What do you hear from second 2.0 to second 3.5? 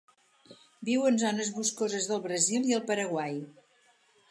del Brasil i el Paraguai.